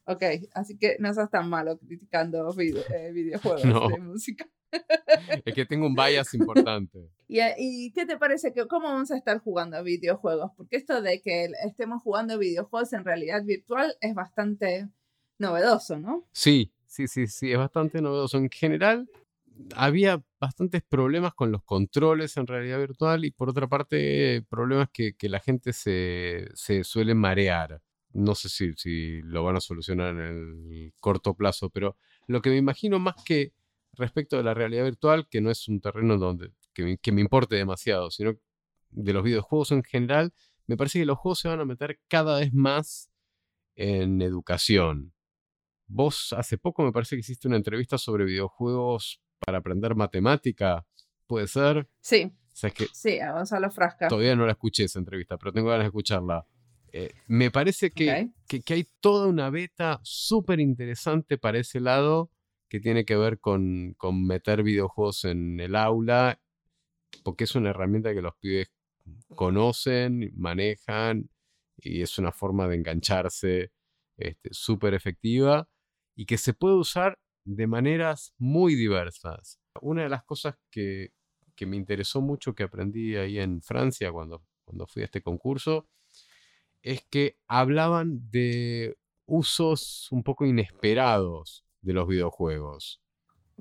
[0.04, 0.22] ok,
[0.54, 3.88] así que no sos tan malo criticando eh, videojuegos No.
[3.88, 4.48] de música.
[5.44, 7.10] Es que tengo un bias importante.
[7.26, 10.52] ¿Y, eh, ¿Y qué te parece que cómo vamos a estar jugando videojuegos?
[10.56, 14.88] Porque esto de que estemos jugando videojuegos en realidad virtual es bastante
[15.38, 16.24] novedoso, ¿no?
[16.32, 18.38] Sí, sí, sí, sí, es bastante novedoso.
[18.38, 19.10] En general,
[19.74, 25.14] había bastantes problemas con los controles en realidad virtual y por otra parte, problemas que,
[25.14, 27.80] que la gente se, se suele marear.
[28.12, 31.96] No sé si, si lo van a solucionar en el corto plazo, pero
[32.26, 33.52] lo que me imagino más que
[33.92, 37.20] respecto de la realidad virtual, que no es un terreno donde, que, me, que me
[37.20, 38.34] importe demasiado, sino
[38.90, 40.32] de los videojuegos en general,
[40.66, 43.10] me parece que los juegos se van a meter cada vez más
[43.76, 45.12] en educación.
[45.86, 50.86] Vos hace poco me parece que hiciste una entrevista sobre videojuegos para aprender matemática.
[51.26, 51.88] ¿Puede ser?
[52.00, 54.08] Sí, O sea, es que sí, a Gonzalo Frasca.
[54.08, 56.46] todavía no la escuché esa entrevista, pero tengo ganas de escucharla.
[56.92, 62.30] Eh, me parece que, que, que hay toda una beta súper interesante para ese lado
[62.68, 66.40] que tiene que ver con, con meter videojuegos en el aula,
[67.24, 68.68] porque es una herramienta que los pibes
[69.34, 71.28] conocen, manejan
[71.76, 73.72] y es una forma de engancharse
[74.16, 75.68] este, súper efectiva
[76.14, 79.58] y que se puede usar de maneras muy diversas.
[79.80, 81.12] Una de las cosas que,
[81.56, 85.88] que me interesó mucho que aprendí ahí en Francia cuando, cuando fui a este concurso
[86.82, 93.00] es que hablaban de usos un poco inesperados de los videojuegos.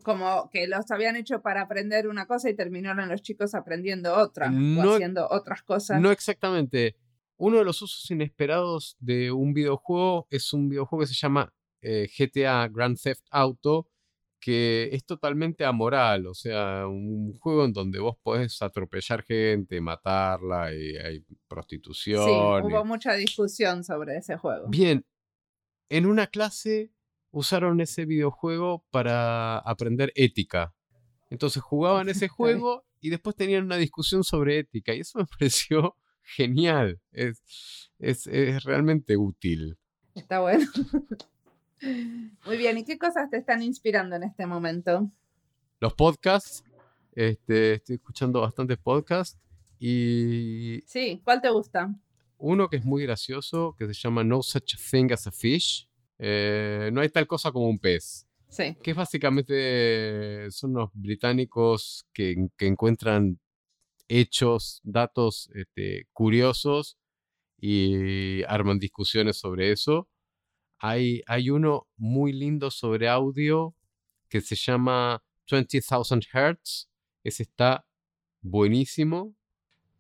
[0.04, 4.50] Como que los habían hecho para aprender una cosa y terminaron los chicos aprendiendo otra
[4.50, 6.02] No- o haciendo otras cosas.
[6.02, 6.96] No exactamente.
[7.38, 12.10] Uno de los usos inesperados de un videojuego es un videojuego que se llama eh,
[12.18, 13.88] GTA Grand Theft Auto,
[14.40, 20.74] que es totalmente amoral, o sea, un juego en donde vos podés atropellar gente, matarla,
[20.74, 22.64] y hay sí, prostitución.
[22.64, 24.68] y- hubo mucha discusión sobre ese juego.
[24.70, 25.06] Bien,
[25.90, 26.92] en una clase
[27.32, 30.74] usaron ese videojuego para aprender ética.
[31.30, 35.96] Entonces jugaban ese juego y después tenían una discusión sobre ética y eso me pareció
[36.22, 37.00] genial.
[37.12, 39.78] Es, es, es realmente útil.
[40.16, 40.66] Está bueno.
[41.82, 45.10] Muy bien, ¿y qué cosas te están inspirando en este momento?
[45.80, 46.64] Los podcasts.
[47.14, 49.38] Este, estoy escuchando bastantes podcasts
[49.80, 50.82] y...
[50.86, 51.94] Sí, ¿cuál te gusta?
[52.38, 55.90] Uno que es muy gracioso, que se llama No Such Thing as a Fish.
[56.18, 58.28] Eh, no hay tal cosa como un pez.
[58.48, 58.76] Sí.
[58.82, 63.40] Que básicamente son los británicos que, que encuentran
[64.08, 66.98] hechos, datos este, curiosos
[67.60, 70.08] y arman discusiones sobre eso.
[70.80, 73.76] Hay, hay uno muy lindo sobre audio
[74.30, 76.90] que se llama 20,000 Hertz.
[77.24, 77.86] Ese está
[78.42, 79.36] buenísimo.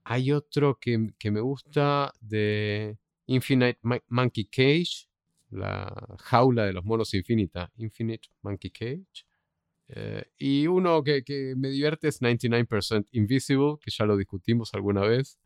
[0.04, 5.08] Hay otro que, que me gusta de Infinite Monkey Cage,
[5.52, 9.26] la jaula de los monos infinita, Infinite Monkey Cage.
[9.90, 15.02] Eh, y uno que, que, me divierte es 99% Invisible, que ya lo discutimos alguna
[15.02, 15.40] vez.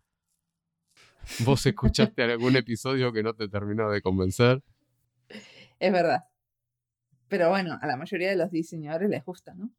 [1.46, 4.62] ¿Vos escuchaste algún episodio que no te terminó de convencer?
[5.84, 6.24] Es verdad.
[7.28, 9.70] Pero bueno, a la mayoría de los diseñadores les gusta, ¿no?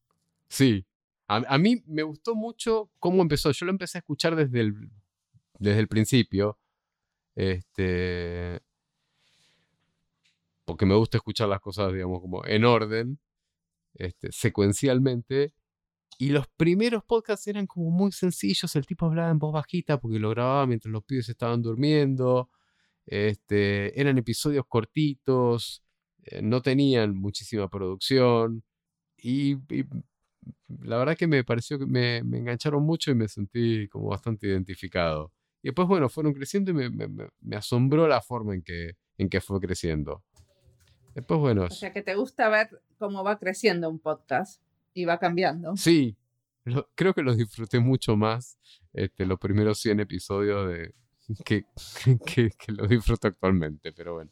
[0.49, 0.87] Sí.
[1.29, 3.51] A, a mí me gustó mucho cómo empezó.
[3.53, 4.91] Yo lo empecé a escuchar desde el,
[5.59, 6.59] desde el principio.
[7.35, 8.61] Este.
[10.67, 13.19] Porque me gusta escuchar las cosas, digamos, como en orden,
[13.95, 15.55] este, secuencialmente.
[16.19, 18.77] Y los primeros podcasts eran como muy sencillos.
[18.77, 22.51] El tipo hablaba en voz bajita porque lo grababa mientras los pibes estaban durmiendo.
[23.07, 25.84] Este, eran episodios cortitos.
[26.27, 28.63] Eh, no tenían muchísima producción.
[29.17, 29.85] Y, y,
[30.83, 34.47] la verdad que me pareció que me, me, engancharon mucho y me sentí como bastante
[34.47, 35.33] identificado.
[35.63, 37.09] Y después, bueno, fueron creciendo y me, me,
[37.41, 40.23] me asombró la forma en que, en que fue creciendo.
[41.15, 41.65] Después, bueno.
[41.65, 44.61] O sea, que te gusta ver cómo va creciendo un podcast
[44.93, 45.77] y va cambiando.
[45.77, 46.17] Sí,
[46.65, 48.59] lo, creo que los disfruté mucho más
[48.93, 50.95] este, los primeros 100 episodios de,
[51.45, 51.65] que,
[52.27, 54.31] que, que los disfruto actualmente, pero bueno.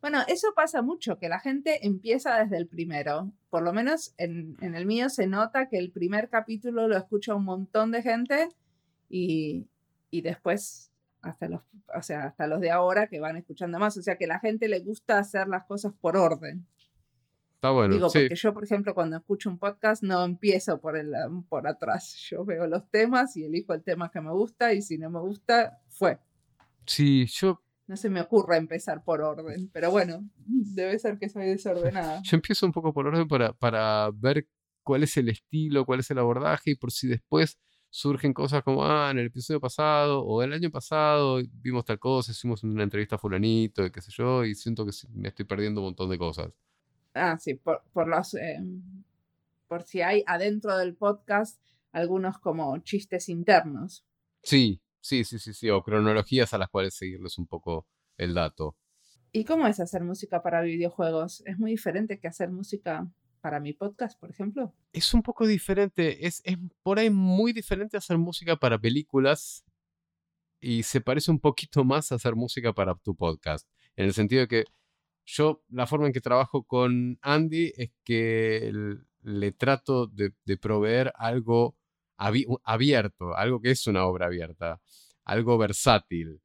[0.00, 3.32] Bueno, eso pasa mucho, que la gente empieza desde el primero.
[3.50, 7.34] Por lo menos en, en, el mío se nota que el primer capítulo lo escucha
[7.34, 8.48] un montón de gente
[9.08, 9.66] y,
[10.10, 11.62] y después hasta los,
[11.94, 13.96] o sea, hasta los de ahora que van escuchando más.
[13.96, 16.66] O sea, que la gente le gusta hacer las cosas por orden.
[17.54, 17.94] Está bueno.
[17.94, 18.20] Digo, sí.
[18.20, 21.12] porque yo, por ejemplo, cuando escucho un podcast no empiezo por, el,
[21.48, 22.14] por atrás.
[22.30, 25.18] Yo veo los temas y elijo el tema que me gusta y si no me
[25.18, 26.18] gusta, fue.
[26.86, 31.46] Sí, yo no se me ocurre empezar por orden, pero bueno, debe ser que soy
[31.46, 32.20] desordenada.
[32.22, 34.46] Yo empiezo un poco por orden para, para ver
[34.82, 38.84] cuál es el estilo, cuál es el abordaje y por si después surgen cosas como,
[38.84, 43.16] ah, en el episodio pasado o el año pasado vimos tal cosa, hicimos una entrevista
[43.16, 46.18] a fulanito y qué sé yo, y siento que me estoy perdiendo un montón de
[46.18, 46.52] cosas.
[47.14, 48.34] Ah, sí, por, por los...
[48.34, 48.62] Eh,
[49.66, 51.60] por si hay adentro del podcast
[51.92, 54.04] algunos como chistes internos.
[54.42, 58.76] Sí, Sí, sí, sí, sí, o cronologías a las cuales seguirles un poco el dato.
[59.32, 61.42] ¿Y cómo es hacer música para videojuegos?
[61.46, 64.74] ¿Es muy diferente que hacer música para mi podcast, por ejemplo?
[64.92, 69.64] Es un poco diferente, es, es por ahí muy diferente hacer música para películas
[70.60, 74.40] y se parece un poquito más a hacer música para tu podcast, en el sentido
[74.40, 74.64] de que
[75.24, 78.72] yo la forma en que trabajo con Andy es que
[79.22, 81.76] le trato de, de proveer algo
[82.18, 84.80] abierto, algo que es una obra abierta,
[85.24, 86.40] algo versátil.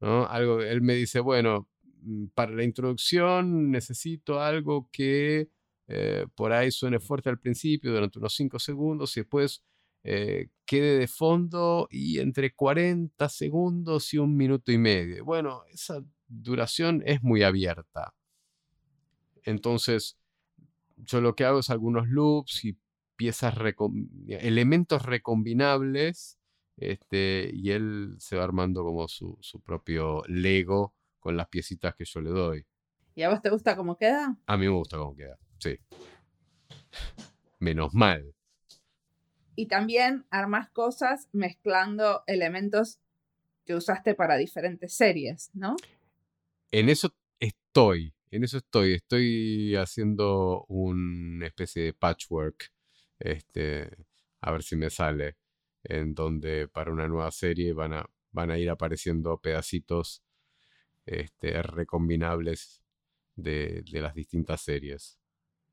[0.00, 0.26] ¿no?
[0.26, 1.68] Algo, él me dice, bueno,
[2.02, 5.48] mm, para la introducción necesito algo que
[5.88, 9.62] eh, por ahí suene fuerte al principio durante unos 5 segundos y después
[10.04, 15.24] eh, quede de fondo y entre 40 segundos y un minuto y medio.
[15.24, 18.14] Bueno, esa duración es muy abierta.
[19.44, 20.18] Entonces,
[20.96, 22.76] yo lo que hago es algunos loops y
[23.22, 23.54] piezas,
[24.26, 26.40] elementos recombinables,
[26.76, 32.04] este, y él se va armando como su, su, propio Lego con las piecitas que
[32.04, 32.66] yo le doy.
[33.14, 34.36] ¿Y a vos te gusta cómo queda?
[34.46, 35.78] A mí me gusta cómo queda, sí.
[37.60, 38.34] Menos mal.
[39.54, 42.98] Y también armas cosas mezclando elementos
[43.64, 45.76] que usaste para diferentes series, ¿no?
[46.72, 48.94] En eso estoy, en eso estoy.
[48.94, 52.72] Estoy haciendo una especie de patchwork
[53.22, 53.90] este,
[54.40, 55.36] a ver si me sale,
[55.84, 60.22] en donde para una nueva serie van a, van a ir apareciendo pedacitos
[61.06, 62.82] este, recombinables
[63.36, 65.18] de, de, las distintas series.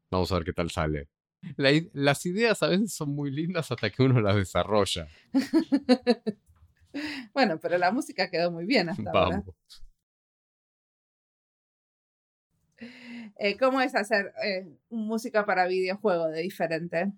[0.09, 1.09] Vamos a ver qué tal sale.
[1.55, 5.07] La, las ideas a veces son muy lindas hasta que uno las desarrolla.
[7.33, 9.35] bueno, pero la música quedó muy bien hasta Vamos.
[9.35, 9.43] ahora.
[13.37, 17.13] Eh, ¿Cómo es hacer eh, música para videojuego de diferente?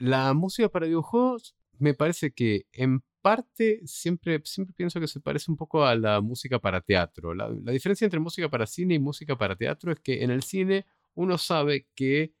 [0.00, 5.50] La música para videojuegos me parece que en parte siempre, siempre pienso que se parece
[5.50, 7.34] un poco a la música para teatro.
[7.34, 10.42] La, la diferencia entre música para cine y música para teatro es que en el
[10.42, 12.32] cine uno sabe que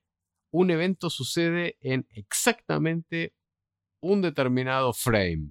[0.50, 3.34] un evento sucede en exactamente
[4.00, 5.50] un determinado frame.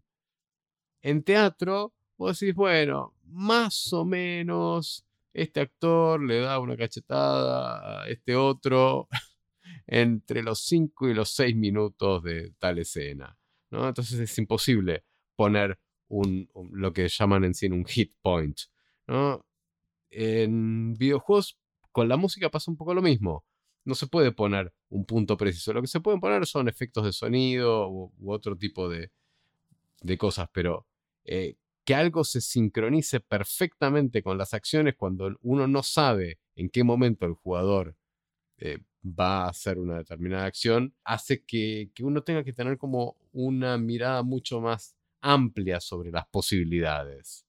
[1.03, 8.07] En teatro, vos decís, bueno, más o menos este actor le da una cachetada a
[8.10, 9.07] este otro
[9.88, 13.38] entre los 5 y los 6 minutos de tal escena.
[13.72, 13.88] ¿no?
[13.88, 15.04] Entonces es imposible
[15.36, 18.60] poner un, lo que llaman en cine un hit point.
[20.12, 21.58] En videojuegos
[21.92, 23.46] con la música pasa un poco lo mismo.
[23.86, 25.74] No se puede poner un punto preciso.
[25.74, 29.12] Lo que se pueden poner son efectos de sonido u, otro tipo de,
[30.02, 30.88] de cosas, pero
[31.24, 31.56] eh,
[31.86, 37.26] que algo se sincronice perfectamente con las acciones cuando uno no sabe en qué momento
[37.26, 37.96] el jugador
[38.58, 43.18] eh, va a hacer una determinada acción, hace que, que, uno tenga que tener como
[43.32, 47.45] una mirada mucho más amplia sobre las posibilidades.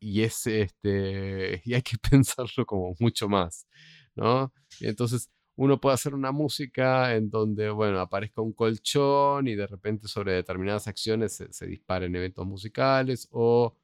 [0.00, 1.62] Y es este.
[1.64, 3.66] Y hay que pensarlo como mucho más.
[4.14, 4.52] ¿No?
[4.80, 10.06] Entonces uno puede hacer una música en donde, bueno, aparezca un colchón y de repente
[10.06, 13.76] sobre determinadas acciones se, disparen eventos musicales o,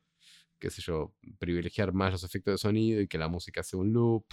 [0.60, 3.92] qué sé yo, privilegiar más los efectos de sonido y que la música sea un
[3.92, 4.24] loop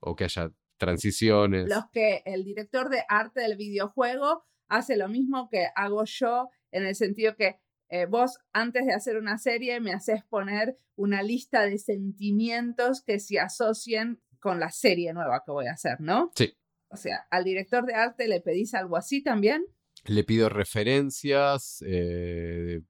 [0.00, 1.68] o que haya transiciones.
[1.68, 6.86] Los que el director de arte del videojuego hace lo mismo que hago yo en
[6.86, 7.60] el sentido que
[7.90, 13.20] eh, vos antes de hacer una serie me haces poner una lista de sentimientos que
[13.20, 16.32] se asocien con la serie nueva que voy a hacer, ¿no?
[16.34, 16.54] Sí.
[16.88, 19.64] O sea, al director de arte le pedís algo así también.
[20.04, 22.80] Le pido referencias eh,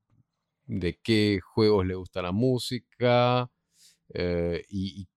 [0.64, 3.50] de qué juegos le gusta la música
[4.14, 5.08] eh, y,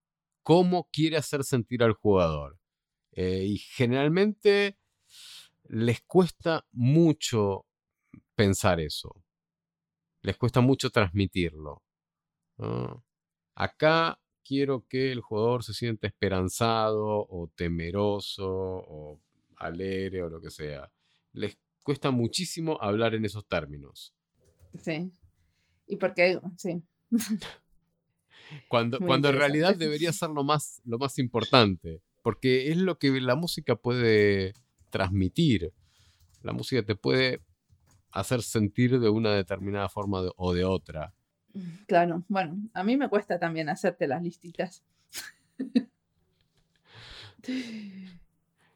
[0.46, 2.60] cómo quiere hacer sentir al jugador.
[3.16, 4.78] Eh, y generalmente
[5.70, 7.66] les cuesta mucho
[8.36, 9.24] pensar eso.
[10.22, 11.84] Les cuesta mucho transmitirlo.
[13.55, 19.20] Acá quiero que el jugador se sienta esperanzado o temeroso o
[19.57, 20.91] alegre o lo que sea.
[21.34, 24.14] Les cuesta muchísimo hablar en esos términos.
[24.80, 25.11] Sí.
[25.88, 26.82] Y porque, sí.
[28.68, 33.12] Cuando, cuando en realidad debería ser lo más, lo más importante, porque es lo que
[33.22, 34.54] la música puede
[34.90, 35.72] transmitir.
[36.42, 37.42] La música te puede
[38.12, 41.14] hacer sentir de una determinada forma o de otra.
[41.86, 44.84] Claro, bueno, a mí me cuesta también hacerte las listitas.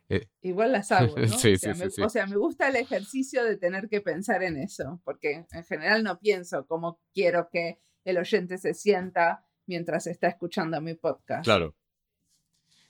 [0.10, 1.28] Eh, Igual las hago, ¿no?
[1.28, 4.00] Sí, o, sea, sí, me, sí, o, sea, me, gusta el ejercicio de tener que
[4.00, 9.44] pensar en eso, porque en general no pienso cómo quiero que el oyente se sienta
[9.66, 11.46] mientras está escuchando mi podcast.
[11.46, 11.74] Claro.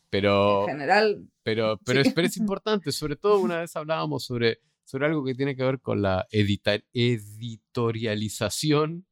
[0.09, 0.63] Pero.
[0.63, 1.29] En general.
[1.43, 5.35] Pero, pero, es, pero es importante, sobre todo una vez hablábamos sobre, sobre algo que
[5.35, 9.05] tiene que ver con la editorialización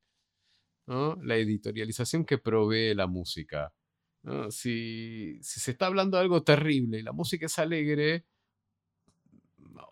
[0.87, 3.73] la editorialización que provee la música.
[4.49, 8.25] Si, se está hablando de algo terrible y la música es alegre,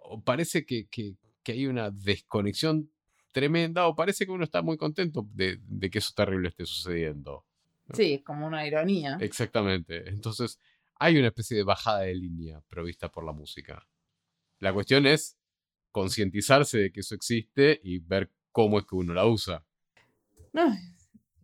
[0.02, 0.88] o parece que,
[1.46, 2.92] hay una desconexión
[3.32, 5.60] tremenda, o parece que uno está muy contento de,
[5.92, 7.46] que eso terrible esté sucediendo.
[7.94, 9.18] Sí, como una ironía.
[9.20, 10.10] Exactamente.
[10.10, 10.60] Entonces,
[11.04, 13.86] hay una especie de bajada de línea provista por la música.
[14.60, 15.38] La cuestión es
[15.92, 19.66] concientizarse de que eso existe y ver cómo es que uno la usa.
[20.54, 20.74] No,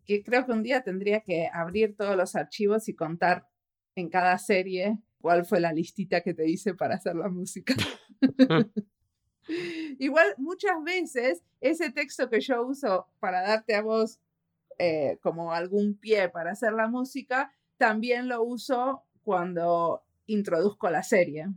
[0.06, 3.50] que creo que un día tendría que abrir todos los archivos y contar
[3.96, 7.76] en cada serie cuál fue la listita que te hice para hacer la música.
[10.00, 14.22] Igual muchas veces ese texto que yo uso para darte a vos
[14.78, 21.48] eh, como algún pie para hacer la música, también lo uso cuando introduzco la serie.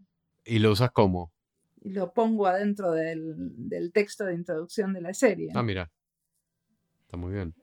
[0.44, 1.32] ¿Y lo usas cómo?
[1.80, 3.34] Y lo pongo adentro del,
[3.68, 5.50] del texto de introducción de la serie.
[5.54, 5.90] Ah, mira.
[7.02, 7.54] Está muy bien.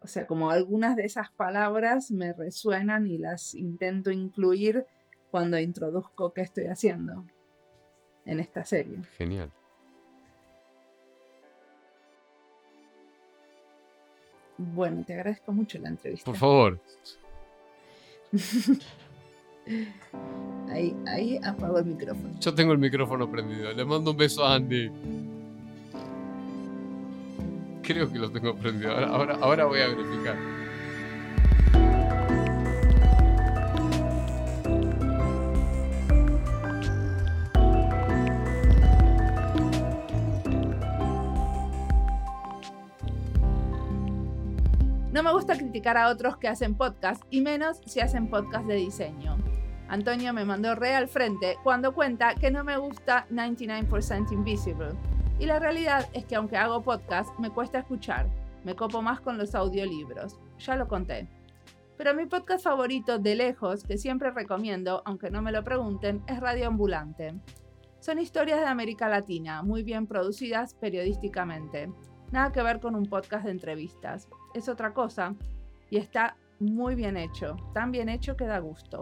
[0.00, 4.86] O sea, como algunas de esas palabras me resuenan y las intento incluir
[5.30, 7.24] cuando introduzco qué estoy haciendo
[8.24, 9.02] en esta serie.
[9.16, 9.50] Genial.
[14.58, 16.24] Bueno, te agradezco mucho la entrevista.
[16.24, 16.80] Por favor.
[20.70, 22.38] ahí, ahí apago el micrófono.
[22.40, 23.72] Yo tengo el micrófono prendido.
[23.72, 24.90] Le mando un beso a Andy
[27.88, 28.92] creo que lo tengo prendido.
[28.92, 30.36] Ahora, ahora, voy a verificar.
[45.48, 49.38] Gusta criticar a otros que hacen podcast y menos si hacen podcast de diseño.
[49.88, 54.88] Antonio me mandó re al frente cuando cuenta que no me gusta 99% Invisible.
[55.38, 58.28] Y la realidad es que aunque hago podcast, me cuesta escuchar.
[58.62, 60.38] Me copo más con los audiolibros.
[60.58, 61.26] Ya lo conté.
[61.96, 66.40] Pero mi podcast favorito de lejos, que siempre recomiendo, aunque no me lo pregunten, es
[66.40, 67.34] Radio Ambulante.
[68.00, 71.88] Son historias de América Latina, muy bien producidas periodísticamente.
[72.30, 74.28] Nada que ver con un podcast de entrevistas.
[74.54, 75.34] Es otra cosa
[75.90, 79.00] y está muy bien hecho, tan bien hecho que da gusto.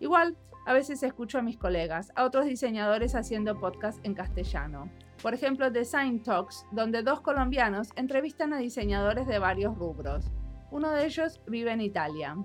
[0.00, 4.90] Igual, a veces escucho a mis colegas, a otros diseñadores haciendo podcast en castellano.
[5.22, 10.30] Por ejemplo, Design Talks, donde dos colombianos entrevistan a diseñadores de varios rubros.
[10.70, 12.36] Uno de ellos vive en Italia.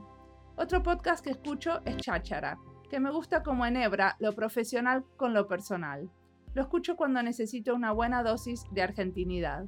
[0.55, 2.57] Otro podcast que escucho es Cháchara,
[2.89, 6.09] que me gusta como enhebra lo profesional con lo personal.
[6.53, 9.65] Lo escucho cuando necesito una buena dosis de argentinidad.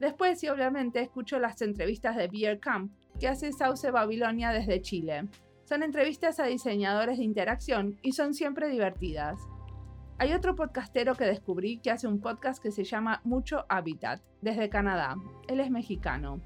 [0.00, 2.90] Después, y obviamente, escucho las entrevistas de Beer Camp,
[3.20, 5.28] que hace Sauce Babilonia desde Chile.
[5.64, 9.38] Son entrevistas a diseñadores de interacción y son siempre divertidas.
[10.18, 14.70] Hay otro podcastero que descubrí que hace un podcast que se llama Mucho Habitat, desde
[14.70, 15.16] Canadá.
[15.48, 16.40] Él es mexicano.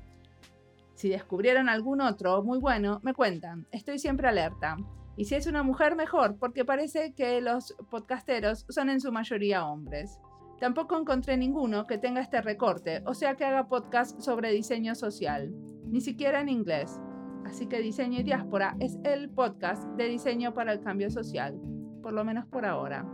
[0.94, 3.66] Si descubrieron algún otro muy bueno, me cuentan.
[3.70, 4.76] Estoy siempre alerta.
[5.16, 9.64] Y si es una mujer, mejor, porque parece que los podcasteros son en su mayoría
[9.64, 10.18] hombres.
[10.58, 15.52] Tampoco encontré ninguno que tenga este recorte, o sea que haga podcast sobre diseño social,
[15.86, 17.00] ni siquiera en inglés.
[17.44, 21.60] Así que Diseño y Diáspora es el podcast de diseño para el cambio social,
[22.02, 23.04] por lo menos por ahora.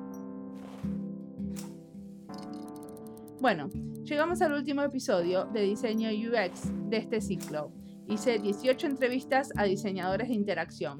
[3.41, 3.68] Bueno,
[4.05, 7.72] llegamos al último episodio de Diseño UX de este ciclo.
[8.07, 10.99] Hice 18 entrevistas a diseñadores de interacción.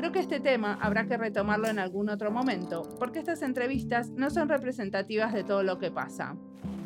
[0.00, 4.30] Creo que este tema habrá que retomarlo en algún otro momento, porque estas entrevistas no
[4.30, 6.36] son representativas de todo lo que pasa.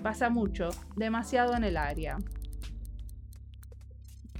[0.03, 2.19] Pasa mucho, demasiado en el área.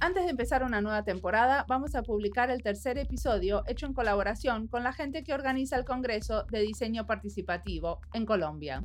[0.01, 4.67] Antes de empezar una nueva temporada, vamos a publicar el tercer episodio hecho en colaboración
[4.67, 8.81] con la gente que organiza el Congreso de Diseño Participativo en Colombia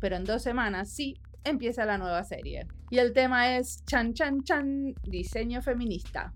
[0.00, 2.66] pero en dos semanas sí empieza la nueva serie.
[2.90, 6.32] Y el tema es chan chan chan, diseño feminista.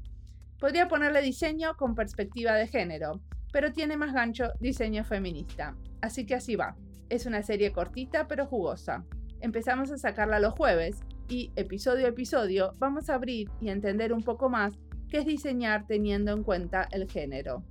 [0.60, 3.20] Podría ponerle diseño con perspectiva de género,
[3.52, 5.74] pero tiene más gancho diseño feminista.
[6.00, 6.76] Así que así va.
[7.08, 9.04] Es una serie cortita pero jugosa.
[9.40, 14.22] Empezamos a sacarla los jueves y episodio a episodio vamos a abrir y entender un
[14.22, 14.74] poco más
[15.08, 17.64] qué es diseñar teniendo en cuenta el género.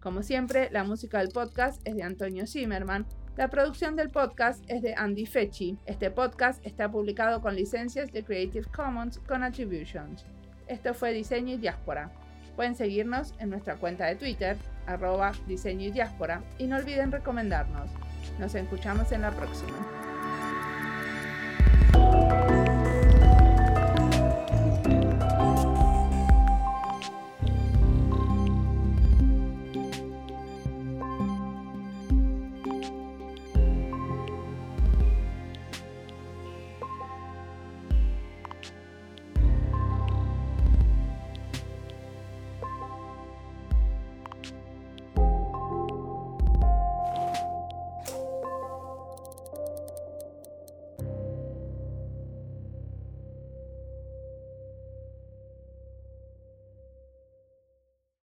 [0.00, 4.80] Como siempre, la música del podcast es de Antonio Zimmerman la producción del podcast es
[4.80, 5.76] de Andy Fechi.
[5.86, 10.24] Este podcast está publicado con licencias de Creative Commons con Attributions.
[10.66, 12.10] Esto fue Diseño y Diáspora.
[12.56, 14.56] Pueden seguirnos en nuestra cuenta de Twitter,
[14.86, 17.90] arroba diseño y diáspora, y no olviden recomendarnos.
[18.38, 19.74] Nos escuchamos en la próxima.